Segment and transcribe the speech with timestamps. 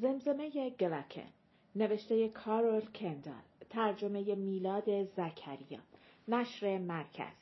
[0.00, 1.28] زمزمه گلکن
[1.76, 5.80] نوشته کارول کندال ترجمه میلاد زکریا
[6.28, 7.32] نشر مرکز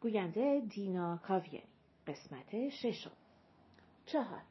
[0.00, 1.62] گوینده دینا کاویری
[2.06, 3.10] قسمت ششم.
[4.06, 4.42] چهار.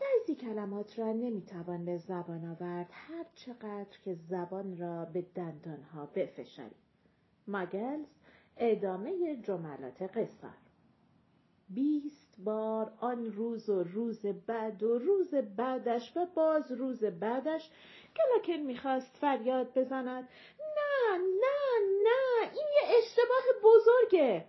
[0.00, 6.76] بعضی کلمات را نمی‌توان به زبان آورد هر چقدر که زبان را به دندانها بفشاری
[7.46, 8.06] ماگلز
[8.56, 10.63] ادامه جملات قصار
[11.68, 17.70] بیست بار آن روز و روز بعد و روز بعدش و باز روز بعدش
[18.16, 20.28] کلاکن می‌خواست فریاد بزند.
[20.58, 24.46] نه نه نه این یه اشتباه بزرگه.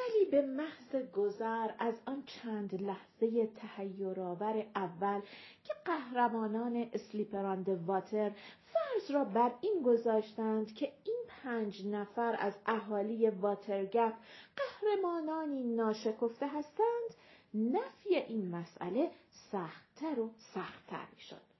[0.00, 5.20] ولی به محض گذر از آن چند لحظه تهیرآور اول
[5.64, 8.30] که قهرمانان اسلیپراند واتر
[8.72, 14.12] فرض را بر این گذاشتند که این پنج نفر از اهالی واترگپ
[14.56, 17.14] قهرمانانی ناشکفته هستند
[17.54, 19.10] نفی این مسئله
[19.50, 21.50] سختتر و سختتر می‌شد.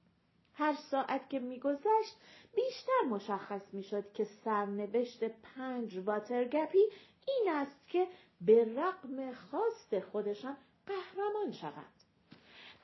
[0.54, 2.16] هر ساعت که میگذشت
[2.54, 6.84] بیشتر مشخص می‌شد که سرنوشت پنج واترگپی
[7.38, 8.06] این است که
[8.40, 12.00] به رقم خواست خودشان قهرمان شوند.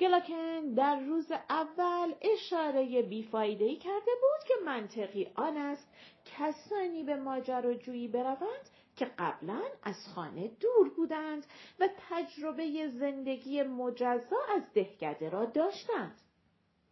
[0.00, 5.88] گلاکن در روز اول اشاره بیفایدهی کرده بود که منطقی آن است
[6.24, 11.46] کسانی به ماجراجویی بروند که قبلا از خانه دور بودند
[11.80, 16.20] و تجربه زندگی مجزا از دهکده را داشتند.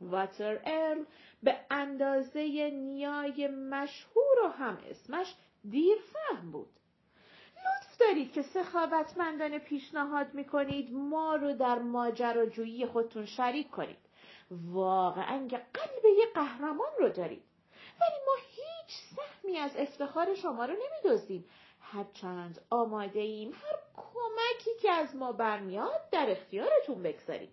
[0.00, 1.05] واتر ارل
[1.42, 5.34] به اندازه نیای مشهور و هم اسمش
[5.70, 6.70] دیر فهم بود.
[8.15, 13.97] دارید که سخاوتمندانه پیشنهاد می‌کنید ما رو در ماجراجویی خودتون شریک کنید.
[14.51, 17.42] واقعا که قلب یه قهرمان رو دارید.
[18.01, 21.45] ولی ما هیچ سهمی از افتخار شما رو نمیدوزیم.
[21.81, 27.53] هرچند آماده ایم هر کمکی که از ما برمیاد در اختیارتون بگذاریم.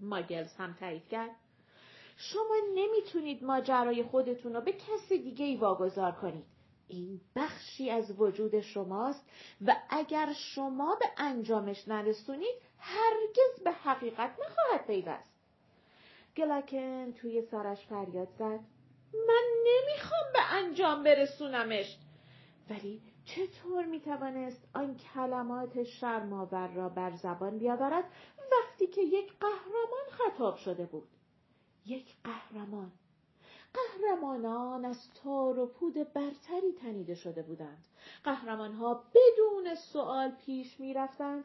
[0.00, 1.30] ماگلز هم تایید کرد.
[2.16, 6.57] شما نمی‌تونید ماجرای خودتون رو به کس دیگه ای واگذار کنید.
[6.88, 9.24] این بخشی از وجود شماست
[9.66, 15.32] و اگر شما به انجامش نرسونید هرگز به حقیقت نخواهد پیوست.
[16.36, 18.60] گلاکن توی سرش فریاد زد.
[19.28, 21.98] من نمی‌خوام به انجام برسونمش.
[22.70, 28.04] ولی چطور می‌توانست آن کلمات شرماور را بر زبان بیاورد
[28.52, 31.08] وقتی که یک قهرمان خطاب شده بود؟
[31.86, 32.92] یک قهرمان
[33.74, 37.84] قهرمانان از تار و پود برتری تنیده شده بودند.
[38.24, 41.44] قهرمانها بدون سؤال پیش می رفتند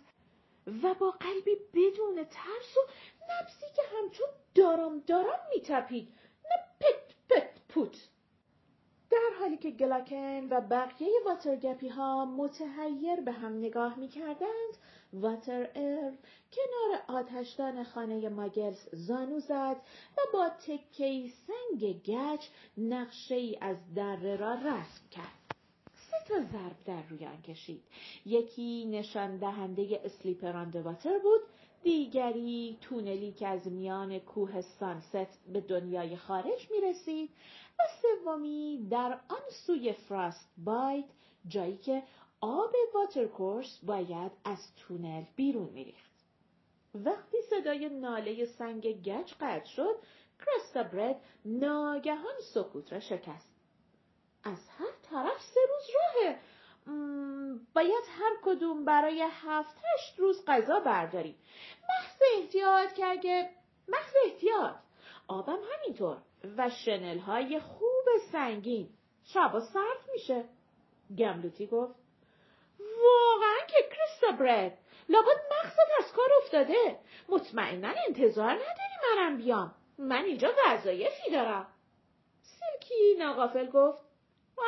[0.84, 2.90] و با قلبی بدون ترس و
[3.30, 6.14] نفسی که همچون دارم دارم می تپید
[6.44, 8.10] نه پت پت پوت.
[9.14, 14.78] در حالی که گلاکن و بقیه واترگپی ها متحیر به هم نگاه می کردند
[15.14, 16.16] واتر ارل
[16.52, 19.78] کنار آتشدان خانه ماگلز زانو زد
[20.18, 22.46] و با تکی سنگ گچ
[22.78, 25.56] نقشه ای از دره را رسم کرد.
[25.94, 27.84] سه تا ضرب در روی آن کشید.
[28.26, 31.42] یکی نشان دهنده اسلیپراند واتر بود،
[31.84, 37.30] دیگری تونلی که از میان کوه سانست به دنیای خارج می رسید
[37.80, 41.06] و سومی در آن سوی فراست بایت
[41.48, 42.04] جایی که
[42.42, 46.12] آب واترکورس باید از تونل بیرون میریخت.
[46.96, 49.96] وقتی صدای ناله سنگ گچ قطع شد،
[50.40, 53.54] کرستا برد ناگهان سکوت را شکست.
[54.44, 56.40] از هر طرف سه روز راهه.
[57.74, 61.36] باید هر کدوم برای هفت هشت روز غذا برداریم.
[61.90, 63.50] محض احتیاط که اگه
[63.88, 64.76] محض احتیاط
[65.28, 66.18] آبم همینطور
[66.58, 68.90] و شنل های خوب سنگین.
[69.34, 70.46] شبا سرد میشه.
[71.18, 71.96] گملوتی گفت
[72.80, 74.78] واقعا که کریستا برد.
[75.10, 77.00] لابد مغزت از کار افتاده.
[77.30, 79.76] مطمئنا انتظار نداری منم بیام.
[79.98, 81.68] من اینجا وظایفی دارم.
[82.42, 84.02] سلکی ناقافل گفت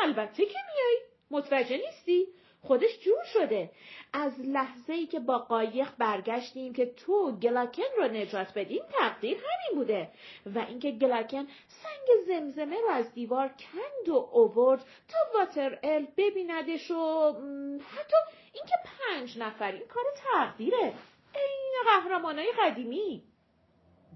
[0.03, 0.99] البته که میای.
[1.31, 2.27] متوجه نیستی؟
[2.67, 3.71] خودش جور شده.
[4.13, 9.79] از لحظه ای که با قایق برگشتیم که تو گلاکن رو نجات بدیم تقدیر همین
[9.79, 10.09] بوده.
[10.55, 16.91] و اینکه گلاکن سنگ زمزمه رو از دیوار کند و اوورد تا واتر ال ببیندش
[16.91, 17.31] و
[17.79, 18.17] حتی
[18.53, 20.93] اینکه پنج نفر این کار تقدیره.
[21.35, 23.23] این قهرمانای قدیمی.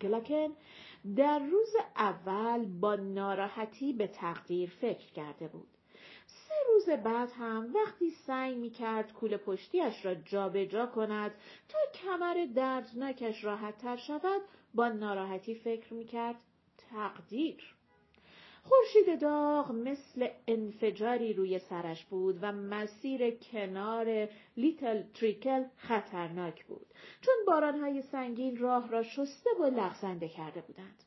[0.01, 0.55] گلاکن
[1.17, 5.78] در روز اول با ناراحتی به تقدیر فکر کرده بود.
[6.67, 11.31] روز بعد هم وقتی سعی می کرد کول پشتیش را جابجا جا کند
[11.69, 14.41] تا کمر دردناکش راحت تر شود
[14.73, 16.35] با ناراحتی فکر می کرد
[16.91, 17.75] تقدیر.
[18.63, 26.87] خورشید داغ مثل انفجاری روی سرش بود و مسیر کنار لیتل تریکل خطرناک بود
[27.21, 31.03] چون بارانهای سنگین راه را شسته و لغزنده کرده بودند.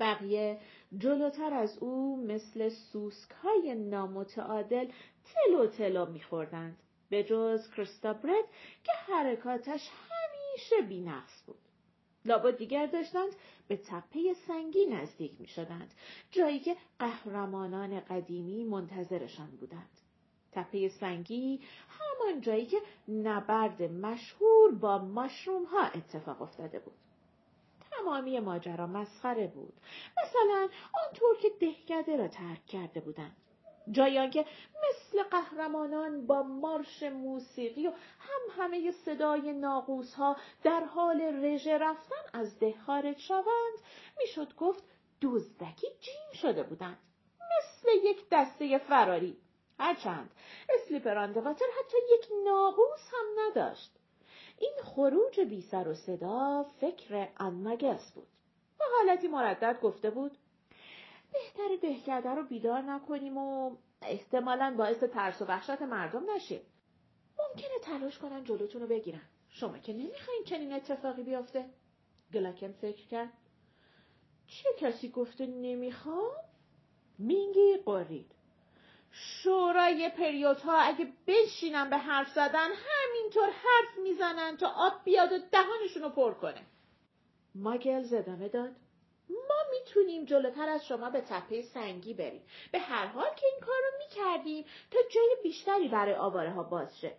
[0.00, 0.58] بقیه
[0.98, 4.88] جلوتر از او مثل سوسک های نامتعادل
[5.24, 6.76] تلو تلو میخوردند
[7.08, 8.44] به جز کریستابرد
[8.84, 11.58] که حرکاتش همیشه بینقص بود.
[12.24, 13.32] لابد دیگر داشتند
[13.68, 15.94] به تپه سنگی نزدیک می شدند
[16.30, 20.00] جایی که قهرمانان قدیمی منتظرشان بودند.
[20.52, 26.94] تپه سنگی همان جایی که نبرد مشهور با ماشروم ها اتفاق افتاده بود.
[27.98, 29.74] تمامی ماجرا مسخره بود.
[30.22, 30.68] مثلا
[31.06, 33.36] آنطور که دهکده را ترک کرده بودند.
[33.90, 34.46] جایی که
[34.88, 42.22] مثل قهرمانان با مارش موسیقی و هم همه صدای ناقوس ها در حال رژه رفتن
[42.32, 43.78] از ده خارج شوند
[44.18, 44.84] می‌شد گفت
[45.22, 46.98] دزدکی جیم شده بودند.
[47.40, 49.36] مثل یک دسته فراری.
[49.78, 50.30] هرچند
[50.68, 53.90] اسلیپراندواتر حتی یک ناقوس هم نداشت.
[54.58, 58.28] این خروج بی سر و صدا فکر انمگس بود.
[58.78, 60.38] به حالتی مردد گفته بود
[61.32, 66.60] بهتر دهکده رو بیدار نکنیم و احتمالا باعث ترس و وحشت مردم نشیم.
[67.38, 69.22] ممکنه تلاش کنن جلوتون رو بگیرن.
[69.48, 71.64] شما که نمی‌خواین چنین اتفاقی بیافته.
[72.32, 73.32] گلکن فکر کرد.
[74.46, 76.32] چه کسی گفته نمی‌خوام؟
[77.18, 78.33] مینگی قرید
[79.16, 86.08] شورای پریوت اگه بشینن به حرف زدن همینطور حرف می‌زنن تا آب بیاد و دهانشون
[86.08, 86.66] پر کنه.
[87.54, 88.70] ماگل ادامه داد.
[89.28, 92.42] ما می‌تونیم جلوتر از شما به تپه سنگی بریم.
[92.72, 97.00] به هر حال که این کار رو می‌کردیم تا جای بیشتری برای آواره ها باز
[97.00, 97.16] شه.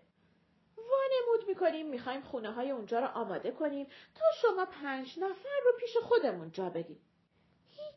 [0.77, 5.97] وانمود می‌کنیم می‌خوایم خونه های اونجا رو آماده کنیم تا شما پنج نفر رو پیش
[5.97, 6.99] خودمون جا بدیم.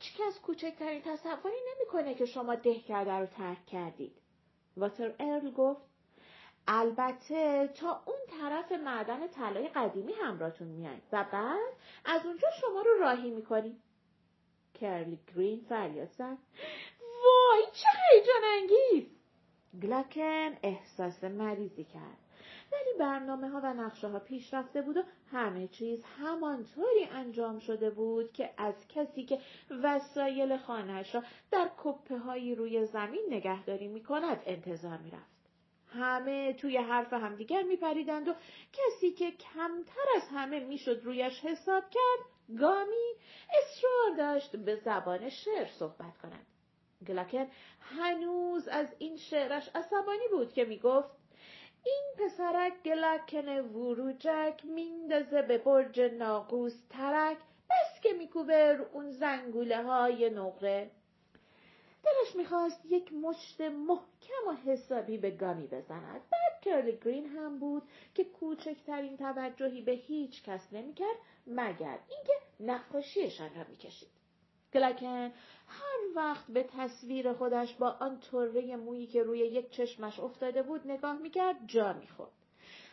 [0.00, 4.17] هیچ کس کوچکترین تصوری نمی‌کنه که شما دهکده رو ترک کردید.
[4.77, 5.81] واتر ارل گفت
[6.69, 11.73] البته تا اون طرف معدن طلای قدیمی همراهتون میایم و بعد
[12.05, 13.83] از اونجا شما رو راهی می‌کنیم.
[14.75, 16.39] کرلی گرین فریاد زد
[17.00, 19.11] وای چه هیجان انگیز
[19.83, 22.19] گلاکن احساس مریضی کرد
[22.73, 27.91] ولی برنامه ها و نقشه ها پیش رفته بود و همه چیز همانطوری انجام شده
[27.91, 29.38] بود که از کسی که
[29.82, 35.38] وسایل خانهش را در کپه هایی روی زمین نگهداری می کند انتظار می رفت.
[35.93, 38.35] همه توی حرف همدیگر می پریدند و
[38.73, 43.14] کسی که کمتر از همه می‌شد رویش حساب کرد گامی
[43.62, 46.47] اصرار داشت به زبان شعر صحبت کند.
[47.06, 47.47] گلاکن
[47.81, 51.18] هنوز از این شعرش عصبانی بود که می گفت
[51.85, 57.37] این پسرک گلکن وروجک میندازه به برج ناقوس ترک
[57.71, 60.91] بس که میکوبه اون زنگوله های نقره.
[62.03, 66.21] دلش می‌خواست یک مشت محکم و حسابی به گامی بزند.
[66.31, 67.83] بعد کرلی گرین هم بود
[68.15, 71.17] که کوچکترین توجهی به هیچ کس نمی‌کرد
[71.47, 74.18] مگر اینکه نقاشیشان را می‌کشید.
[74.73, 75.32] گلکن
[75.69, 80.87] هر وقت به تصویر خودش با آن طره مویی که روی یک چشمش افتاده بود
[80.87, 82.31] نگاه می‌کرد جا می‌خورد.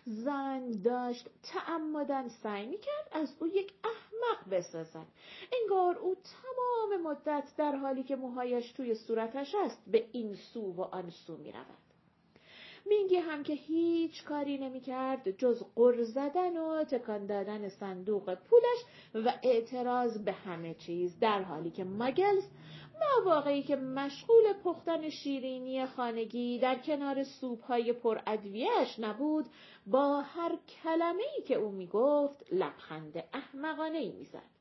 [0.06, 5.06] زن داشت تعمدن سعی می‌کرد از او یک احمق بسازد.
[5.62, 10.82] انگار او تمام مدت در حالی که موهایش توی صورتش است به این سو و
[10.82, 11.85] آن سو می‌رود.
[12.86, 19.34] مینگی هم که هیچ کاری نمی‌کرد جز قر زدن و تکان دادن صندوق پولش و
[19.44, 22.44] اعتراض به همه چیز در حالی که ماگلز
[23.02, 29.46] مواقعی که مشغول پختن شیرینی خانگی در کنار سوپ های پر ادویهش نبود
[29.88, 34.56] با هر کلمه ای که او می‌گفت لبخند احمقانه ای می‌زد.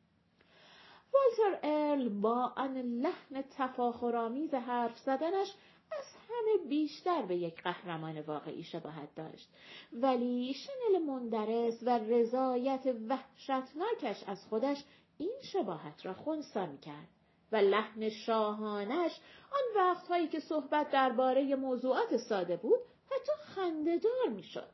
[1.14, 5.54] والتر ارل با آن لحن تفاخرآمیز حرف زدنش
[5.98, 9.48] از همه بیشتر به یک قهرمان واقعی شباهت داشت.
[9.92, 14.84] ولی شنل مندرس و رضایت وحشتناکش از خودش
[15.18, 17.08] این شباهت را خونسا کرد
[17.52, 19.20] و لحن شاهانش
[19.52, 24.70] آن وقتهایی که صحبت درباره موضوعات ساده بود حتی خندهدار می‌شد.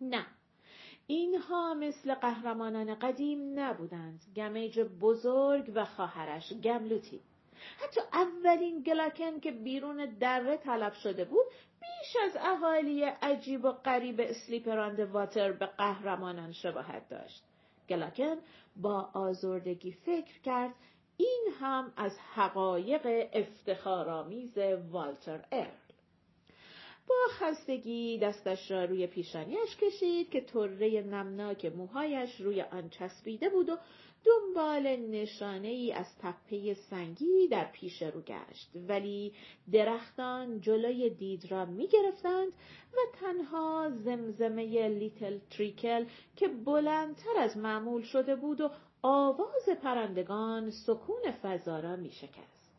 [0.00, 0.26] نه
[1.06, 4.20] اینها مثل قهرمانان قدیم نبودند.
[4.36, 7.20] گمیج بزرگ و خواهرش گملوتی.
[7.78, 11.46] حتی اولین گلاکن که بیرون دره طلب شده بود
[11.80, 17.42] بیش از اهالی عجیب و غریب اسلیپراند واتر به قهرمانان شباهت داشت.
[17.88, 18.36] گلاکن
[18.76, 20.74] با آزردگی فکر کرد
[21.16, 24.58] این هم از حقایق افتخارآمیز
[24.90, 25.70] والتر ارل.
[27.10, 33.68] با خستگی دستش را روی پیشانیش کشید که طره نمناک موهایش روی آن چسبیده بود
[33.68, 33.76] و
[34.24, 39.32] دنبال نشانه ای از تپه سنگی در پیش رو گشت ولی
[39.72, 42.52] درختان جلوی دید را می گرفتند
[42.92, 46.04] و تنها زمزمه لیتل تریکل
[46.36, 48.70] که بلندتر از معمول شده بود و
[49.02, 52.70] آواز پرندگان سکون فضا را می شکست.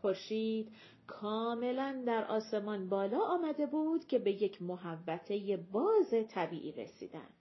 [0.00, 0.72] خورشید
[1.06, 7.37] کاملا در آسمان بالا آمده بود که به یک محوطه باز طبیعی رسیدند.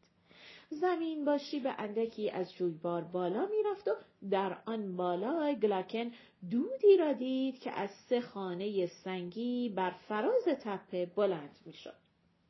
[0.69, 3.91] زمین با شیب اندکی از جویبار بالا می‌رفت و
[4.31, 6.11] در آن بالا گلاکن
[6.51, 11.93] دودی را دید که از سه خانه سنگی بر فراز تپه بلند می‌شد.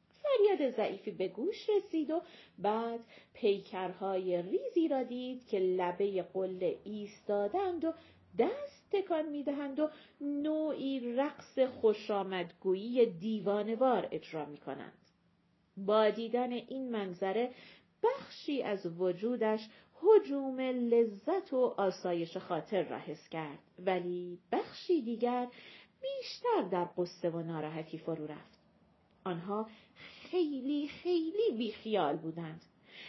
[0.10, 2.22] فریاد ضعیفی به گوش رسید و
[2.58, 3.00] بعد
[3.34, 7.94] پیکرهای ریزی را دید که لبه قله ایستادند و
[8.40, 9.90] دست تکان می‌دهند و
[10.22, 14.98] نوعی رقص خوشامدگویی دیوانوار اجرا می کنند.
[15.78, 17.52] با دیدن این منظره
[18.04, 19.70] بخشی از وجودش
[20.02, 25.48] حجوم لذت و آسایش خاطر را حس کرد ولی بخشی دیگر
[26.02, 28.60] بیشتر در قصه و ناراحتی فرو رفت.
[29.24, 29.70] آنها
[30.32, 32.62] خیلی خیلی بیخیال بودند.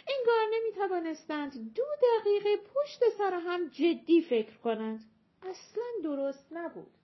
[0.07, 4.99] انگار نمی توانستند دو دقیقه پشت سر هم جدی فکر کنند.
[5.41, 6.98] اصلا درست نبود.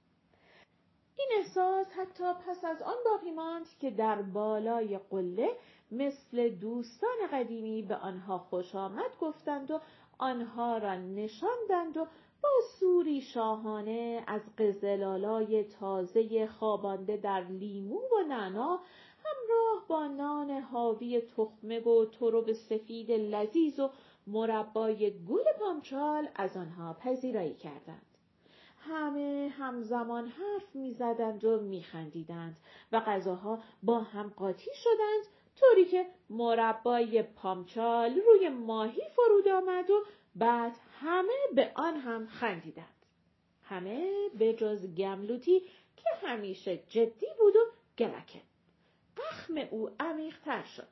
[1.18, 5.50] این احساس حتی پس از آن باقی ماند که در بالای قله
[5.92, 9.80] مثل دوستان قدیمی به آنها خوش آمد گفتند و
[10.18, 12.08] آنها را نشاندند و
[12.44, 18.80] با سوری شاهانه از قزلالای تازه خوابانده در لیمو و نعنا
[19.26, 23.90] همراه با نان حاوی تخمه و ترب سفید لذیذ و
[24.28, 28.15] مربای گل پامچال از آنها پذیرایی کردند.
[28.90, 32.58] همه همزمان حرف می‌زدند و میخندیدند
[32.92, 40.04] و غذاها با هم قاطی شدند طوری که مربای پامچال روی ماهی فرود آمد و
[40.36, 43.06] بعد همه به آن هم خندیدند.
[43.64, 45.60] همه به جز گملوتی
[45.96, 47.60] که همیشه جدی بود و
[47.98, 48.42] گلکه.
[49.18, 50.88] قخم او عمیقتر شد.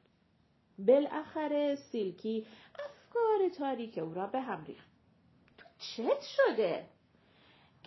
[0.78, 2.48] بالاخره سیلکی
[2.80, 4.88] افکار تاریک او را به هم ریخت.
[5.58, 6.86] تو چت شده؟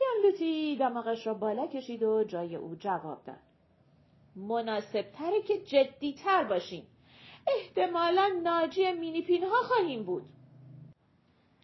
[0.00, 3.36] گملوتی دماغش را بالا کشید و جای او جواب داد.
[4.36, 6.86] مناسب تره که جدی تر باشیم.
[7.46, 10.22] احتمالا ناجی مینیپین ها خواهیم بود.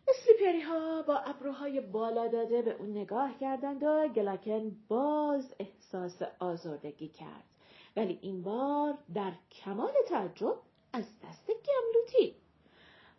[0.09, 7.09] اسلیپری ها با ابروهای بالا داده به اون نگاه کردند و گلاکن باز احساس آزردگی
[7.09, 7.45] کرد.
[7.97, 10.57] ولی این بار در کمال تعجب
[10.93, 12.37] از دست گملوتی.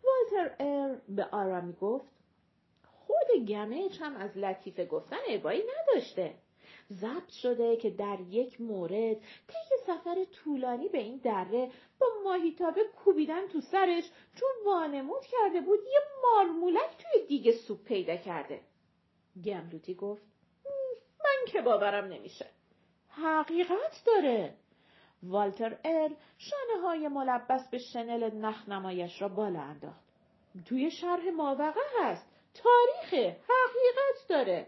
[0.04, 2.13] والتر ار به آرامی گفت
[3.14, 6.34] خود گمج هم از لطیفه گفتن ابایی نداشته.
[6.92, 9.16] ضبط شده که در یک مورد
[9.48, 14.04] طی سفر طولانی به این دره با ماهیتابه کوبیدن تو سرش
[14.34, 18.60] چون وانمود کرده بود یه مارمولک توی دیگه سوپ پیدا کرده.
[19.44, 20.22] گملوتی گفت
[21.24, 22.46] من که باورم نمیشه.
[23.08, 24.54] حقیقت داره.
[25.22, 30.04] والتر ار شانه های ملبس به شنل نخنمایش را بالا انداخت.
[30.66, 32.33] توی شرح ماوقع هست.
[32.54, 34.66] تاریخ حقیقت داره.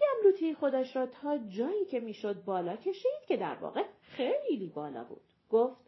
[0.00, 5.22] گملوتی خودش را تا جایی که می‌شد بالا کشید که در واقع خیلی بالا بود.
[5.50, 5.80] گفت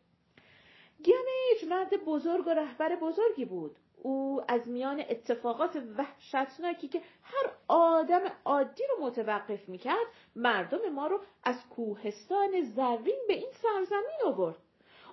[1.04, 3.76] گمیج مرد بزرگ و رهبر بزرگی بود.
[4.02, 11.20] او از میان اتفاقات وحشتناکی که هر آدم عادی رو متوقف می‌کرد مردم ما رو
[11.44, 14.58] از کوهستان زرین به این سرزمین آورد.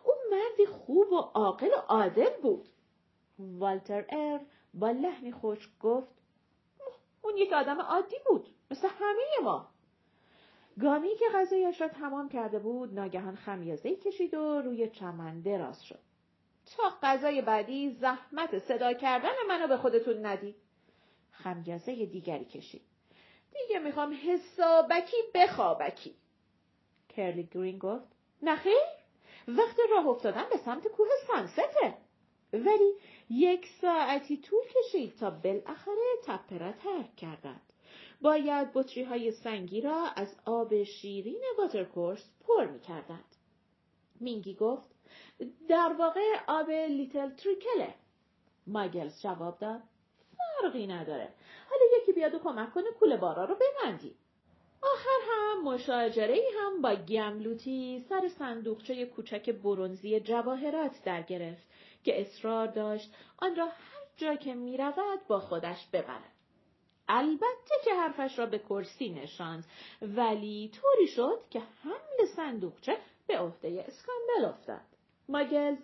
[0.03, 2.69] او مردی خوب و عاقل و عادل بود.
[3.39, 4.39] والتر ار
[4.73, 6.07] با لحنی خوش گفت
[7.21, 9.69] اون یک آدم عادی بود مثل همه ما.
[10.79, 15.99] گامی که غذایش را تمام کرده بود ناگهان خمیازه کشید و روی چمن دراز شد.
[16.77, 20.55] تا غذای بعدی زحمت صدا کردن منو به خودتون ندید.
[21.31, 22.81] خمیازه دیگری کشید.
[23.53, 26.15] دیگه می‌خوام حسابکی بخوابکی.
[27.09, 28.05] کرلی گرین گفت
[28.41, 28.83] نخیر
[29.47, 31.97] وقت راه افتادن به سمت کوه سانسته.
[32.53, 32.93] ولی
[33.33, 37.61] یک ساعتی طول کشید تا بالاخره تپه را ترک کردند.
[38.21, 43.35] باید بطری های سنگی را از آب شیرین واترکورس پر می کردند.
[44.19, 44.89] مینگی گفت
[45.69, 47.93] در واقع آب لیتل تریکله.
[48.67, 49.81] ماگلز جواب داد
[50.37, 51.29] فرقی نداره.
[51.69, 54.15] حالا یکی بیاد و کمک کنه کوله بارا رو ببندی.
[54.83, 61.70] آخر هم مشاجره هم با گملوتی سر صندوقچه کوچک برونزی جواهرات در گرفت
[62.03, 66.31] که اصرار داشت آن را هر جا که می رود با خودش ببرد.
[67.07, 69.65] البته که حرفش را به کرسی نشاند
[70.01, 74.81] ولی طوری شد که حمل صندوقچه به عهده اسکاندل افتاد.
[75.29, 75.77] ماگلز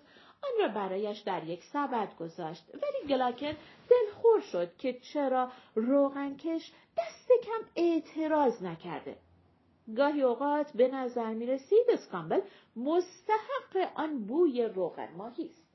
[0.43, 3.53] آن را برایش در یک سبد گذاشت ولی گلاکن
[3.89, 9.17] دلخور شد که چرا روغنکش دست کم اعتراض نکرده.
[9.95, 12.41] گاهی اوقات به نظر می رسید اسکامبل
[12.75, 15.66] مستحق آن بوی روغن ماهی است.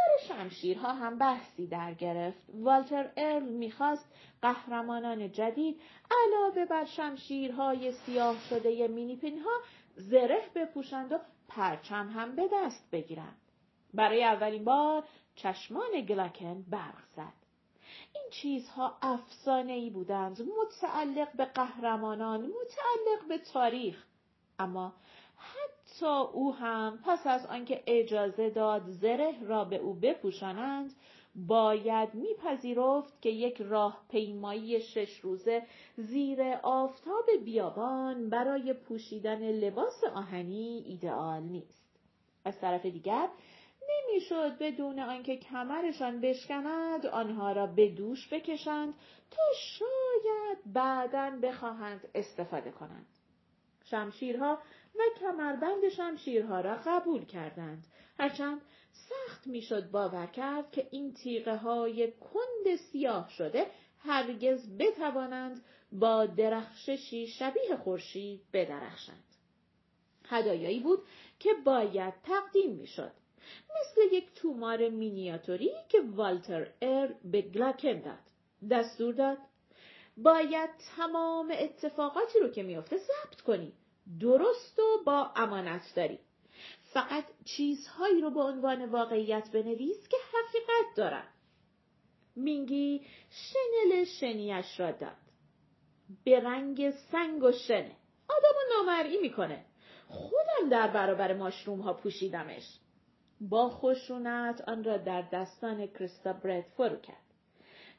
[0.00, 2.42] سر شمشیرها هم بحثی در گرفت.
[2.54, 4.04] والتر ارل می‌خواست
[4.42, 5.80] قهرمانان جدید
[6.10, 9.60] علاوه بر شمشیرهای سیاه شده مینیپین ها
[9.96, 13.36] زره بپوشند و پرچم هم به دست بگیرند.
[13.94, 15.04] برای اولین بار
[15.34, 17.40] چشمان گلاکن برق زد.
[18.14, 24.04] این چیزها افسانه ای بودند متعلق به قهرمانان متعلق به تاریخ
[24.58, 24.92] اما
[26.00, 30.94] حتی او هم پس از آنکه اجازه داد زره را به او بپوشانند
[31.34, 35.62] باید میپذیرفت که یک راه پیمایی شش روزه
[35.96, 42.00] زیر آفتاب بیابان برای پوشیدن لباس آهنی ایدئال نیست.
[42.44, 43.28] از طرف دیگر
[43.88, 48.94] نمی‌شد بدون آنکه کمرشان بشکند آنها را به دوش بکشند
[49.30, 53.06] تا شاید بعدا بخواهند استفاده کنند.
[53.90, 54.58] شمشیرها
[54.94, 57.86] و کمربند شمشیرها را قبول کردند.
[58.18, 58.60] هرچند
[58.92, 63.66] سخت می‌شد باور کرد که این تیغه های کند سیاه شده
[63.98, 69.24] هرگز بتوانند با درخششی شبیه خورشید بدرخشند.
[70.28, 71.02] هدایایی بود
[71.38, 73.12] که باید تقدیم می‌شد.
[73.80, 78.18] مثل یک تومار مینیاتوری که والتر ار به گلاکن داد.
[78.70, 79.38] دستور داد
[80.16, 83.72] باید تمام اتفاقاتی رو که میافته ضبط کنی.
[84.20, 86.18] درست و با امانت داری.
[86.92, 91.28] فقط چیزهایی رو به عنوان واقعیت بنویس که حقیقت دارن.
[92.36, 95.16] مینگی شنل شنیش را داد.
[96.24, 97.96] به رنگ سنگ و شنه.
[98.28, 99.64] آدم نامرئی می‌کنه.
[100.08, 102.78] خودم در برابر ماشروم ها پوشیدمش.
[103.40, 107.29] با خشونت آن را در دستان کریستا برد فرو کرد.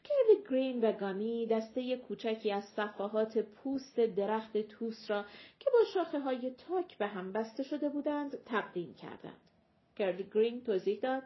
[0.04, 5.26] کرد گرین و گامی دسته کوچکی از صفحات پوست درخت توس را
[5.60, 9.42] که با شاخه های تاک به هم بسته شده بودند تقدیم کردند.
[9.96, 11.24] کرد گرین توضیح داد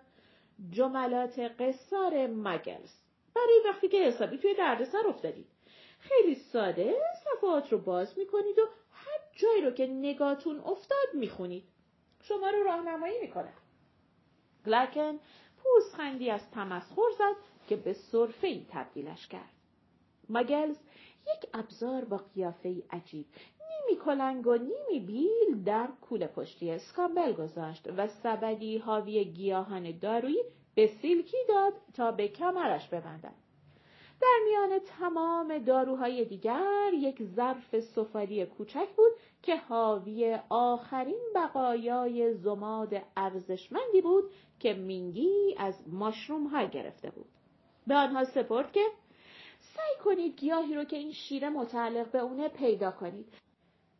[0.71, 2.93] جملات قصار مگلز
[3.35, 5.47] برای وقتی که حسابی توی دردسر افتادید.
[5.99, 11.63] خیلی ساده صفحات رو باز می‌کنید و هر جایی رو که نگاتون افتاد می‌خونید.
[12.21, 13.53] شما رو راهنمایی می‌کنه.
[14.65, 15.19] گلکن
[15.63, 19.49] پوزخندی از تمسخر زد که به صرفه ای تبدیلش کرد.
[20.29, 20.77] مگلز
[21.21, 23.25] یک ابزار با قیافه عجیب
[23.59, 30.43] نیمی کلنگ و نیمی بیل در کوله پشتی اسکامبل گذاشت و سبدی حاوی گیاهان دارویی
[30.75, 33.35] به سیلکی داد تا به کمرش ببندد.
[34.21, 42.93] در میان تمام داروهای دیگر یک ظرف سفالی کوچک بود که حاوی آخرین بقایای زماد
[43.17, 44.23] ارزشمندی بود
[44.59, 47.25] که مینگی از ماشروم ها گرفته بود.
[47.87, 48.85] به آنها سپرد که
[49.59, 53.33] سعی کنید گیاهی رو که این شیره متعلق به اونه پیدا کنید.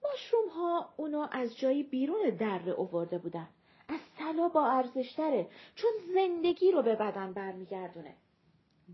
[0.03, 3.47] ماشروم ها اونو از جایی بیرون دره اوورده بودن.
[3.87, 8.15] از طلا با ارزشتره چون زندگی رو به بدن برمیگردونه.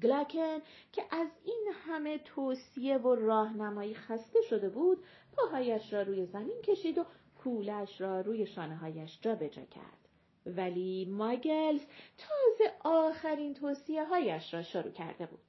[0.02, 0.60] گلاکن
[0.92, 5.04] که از این همه توصیه و راهنمایی خسته شده بود
[5.38, 7.06] پاهایش را روی زمین کشید و
[7.44, 10.01] کولش را روی شانه هایش جا بجا کرد.
[10.46, 11.82] ولی ماگلز
[12.18, 15.40] تازه آخرین توصیه هایش را شروع کرده بود.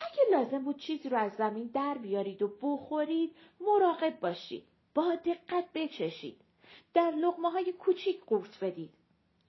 [0.00, 4.64] اگه لازم بود چیزی رو از زمین در بیارید و بخورید مراقب باشید.
[4.94, 6.40] با دقت بچشید.
[6.94, 8.90] در لغمه های کوچیک قورت بدید.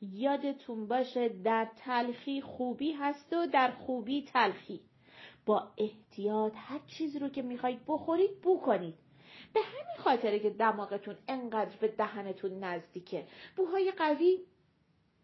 [0.02, 4.80] یادتون باشه در تلخی خوبی هست و در خوبی تلخی.
[5.46, 8.94] با احتیاط هر چیزی رو که می‌خواید بخورید بو کنید.
[9.54, 13.28] به همین خاطره که دماغتون انقدر به دهنتون نزدیکه.
[13.56, 14.40] بوهای قوی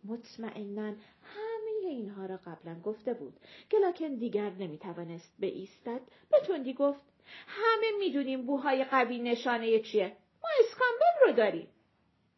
[0.04, 3.34] مطمئنا همه اینها را قبلا گفته بود.
[3.72, 6.02] گلاکن دیگر نمی‌توانست به ایستد.
[6.32, 7.02] به تندی گفت
[7.48, 10.18] همه می‌دونیم بوهای قوی نشانه چیه.
[10.44, 11.68] ما اسکامبل رو داریم.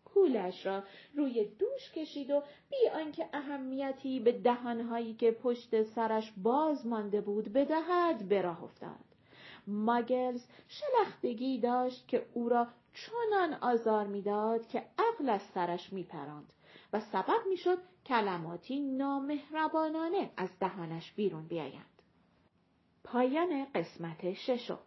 [0.06, 0.84] کولش را
[1.16, 7.54] روی دوش کشید و بی آنکه اهمیتی به دهانهایی که پشت سرش باز مانده بود
[7.54, 9.09] بدهد به راه افتاد.
[9.68, 16.54] ماگلز شلختگی داشت که او را چنان آزار می‌داد که عقل از سرش میپراند
[16.94, 22.02] و سبب می‌شد کلماتی نامهربانانه از دهانش بیرون بیایند.
[23.04, 24.80] پایان قسمت ششم